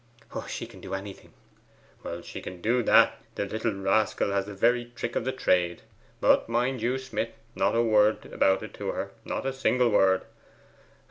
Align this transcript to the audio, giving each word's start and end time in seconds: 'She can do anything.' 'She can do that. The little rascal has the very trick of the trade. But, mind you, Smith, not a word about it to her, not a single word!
'She 0.47 0.65
can 0.65 0.81
do 0.81 0.95
anything.' 0.95 1.31
'She 2.23 2.41
can 2.41 2.59
do 2.59 2.81
that. 2.81 3.19
The 3.35 3.45
little 3.45 3.71
rascal 3.75 4.31
has 4.31 4.47
the 4.47 4.55
very 4.55 4.85
trick 4.95 5.15
of 5.15 5.25
the 5.25 5.31
trade. 5.31 5.83
But, 6.19 6.49
mind 6.49 6.81
you, 6.81 6.97
Smith, 6.97 7.35
not 7.53 7.75
a 7.75 7.83
word 7.83 8.25
about 8.33 8.63
it 8.63 8.73
to 8.73 8.93
her, 8.93 9.11
not 9.25 9.45
a 9.45 9.53
single 9.53 9.89
word! 9.91 10.23